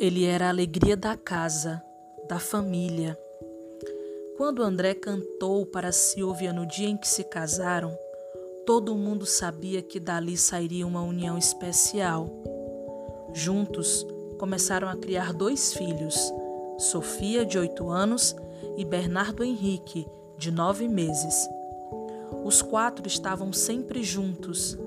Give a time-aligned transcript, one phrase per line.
[0.00, 1.82] Ele era a alegria da casa,
[2.28, 3.18] da família.
[4.36, 7.98] Quando André cantou para Silvia no dia em que se casaram,
[8.64, 12.30] todo mundo sabia que dali sairia uma união especial.
[13.34, 14.06] Juntos,
[14.38, 16.32] começaram a criar dois filhos,
[16.78, 18.36] Sofia, de oito anos,
[18.76, 21.48] e Bernardo Henrique, de nove meses.
[22.44, 24.78] Os quatro estavam sempre juntos.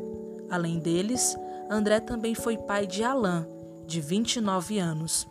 [0.49, 1.37] Além deles,
[1.69, 3.45] André também foi pai de Alain,
[3.91, 5.27] de 29 anos.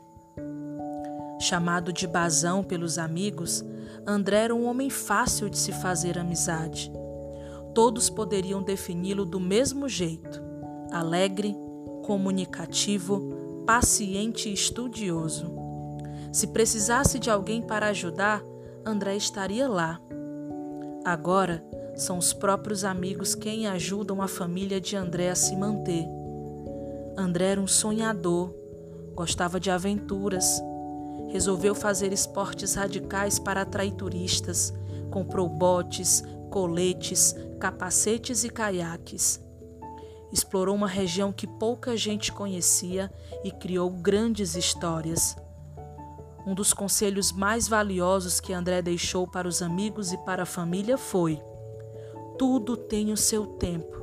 [1.41, 3.64] Chamado de Bazão pelos amigos,
[4.06, 6.92] André era um homem fácil de se fazer amizade.
[7.74, 10.42] Todos poderiam defini-lo do mesmo jeito:
[10.92, 11.56] alegre,
[12.05, 15.50] comunicativo, paciente e estudioso.
[16.30, 18.42] Se precisasse de alguém para ajudar,
[18.84, 19.98] André estaria lá.
[21.02, 21.64] Agora,
[21.97, 26.20] são os próprios amigos quem ajudam a família de André a se manter.
[27.21, 28.55] André era um sonhador,
[29.15, 30.63] gostava de aventuras.
[31.29, 34.73] Resolveu fazer esportes radicais para atrair turistas.
[35.11, 39.41] Comprou botes, coletes, capacetes e caiaques.
[40.33, 43.13] Explorou uma região que pouca gente conhecia
[43.45, 45.37] e criou grandes histórias.
[46.47, 50.97] Um dos conselhos mais valiosos que André deixou para os amigos e para a família
[50.97, 51.41] foi:
[52.39, 54.01] tudo tem o seu tempo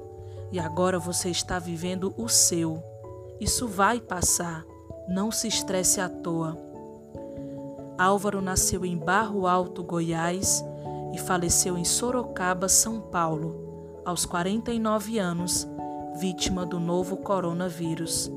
[0.51, 2.96] e agora você está vivendo o seu.
[3.39, 4.65] Isso vai passar,
[5.07, 6.57] não se estresse à toa.
[7.97, 10.63] Álvaro nasceu em Barro Alto, Goiás
[11.13, 15.67] e faleceu em Sorocaba, São Paulo, aos 49 anos,
[16.19, 18.31] vítima do novo coronavírus.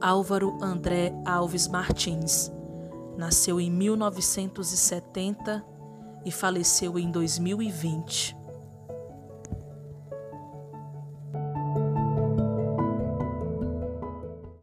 [0.00, 2.50] Álvaro André Alves Martins
[3.16, 5.64] nasceu em 1970
[6.24, 8.41] e faleceu em 2020.